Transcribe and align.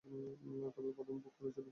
তবে 0.75 0.89
প্রথমে 0.97 1.19
ভোগ 1.19 1.33
করেছে 1.37 1.61
বোকারা। 1.61 1.69